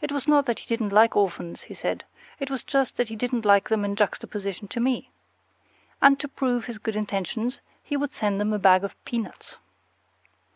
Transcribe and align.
It 0.00 0.12
was 0.12 0.28
not 0.28 0.46
that 0.46 0.60
he 0.60 0.68
didn't 0.68 0.92
like 0.92 1.16
orphans, 1.16 1.62
he 1.62 1.74
said; 1.74 2.04
it 2.38 2.48
was 2.48 2.62
just 2.62 2.96
that 2.96 3.08
he 3.08 3.16
didn't 3.16 3.44
like 3.44 3.68
them 3.68 3.84
in 3.84 3.96
juxtaposition 3.96 4.68
to 4.68 4.78
me. 4.78 5.10
And 6.00 6.16
to 6.20 6.28
prove 6.28 6.66
his 6.66 6.78
good 6.78 6.94
intentions, 6.94 7.60
he 7.82 7.96
would 7.96 8.12
send 8.12 8.40
them 8.40 8.52
a 8.52 8.58
bag 8.60 8.84
of 8.84 8.94
peanuts. 9.04 9.56